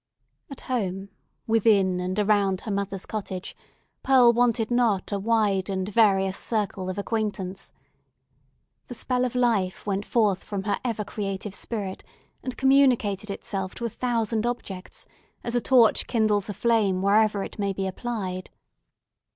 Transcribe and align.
At 0.49 0.61
home, 0.61 1.09
within 1.45 1.99
and 1.99 2.17
around 2.17 2.61
her 2.61 2.71
mother's 2.71 3.05
cottage, 3.05 3.55
Pearl 4.01 4.33
wanted 4.33 4.71
not 4.71 5.11
a 5.11 5.19
wide 5.19 5.69
and 5.69 5.87
various 5.87 6.37
circle 6.39 6.89
of 6.89 6.97
acquaintance. 6.97 7.71
The 8.87 8.95
spell 8.95 9.25
of 9.25 9.35
life 9.35 9.85
went 9.85 10.03
forth 10.03 10.43
from 10.43 10.63
her 10.63 10.79
ever 10.83 11.03
creative 11.03 11.53
spirit, 11.53 12.03
and 12.41 12.57
communicated 12.57 13.29
itself 13.29 13.75
to 13.75 13.85
a 13.85 13.89
thousand 13.89 14.47
objects, 14.47 15.05
as 15.43 15.53
a 15.53 15.61
torch 15.61 16.07
kindles 16.07 16.49
a 16.49 16.55
flame 16.55 17.03
wherever 17.03 17.43
it 17.43 17.59
may 17.59 17.71
be 17.71 17.85
applied. 17.85 18.49